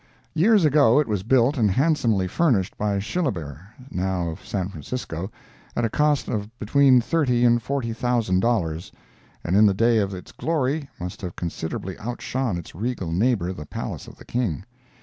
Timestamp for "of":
4.29-4.43, 6.27-6.49, 9.99-10.15, 14.07-14.15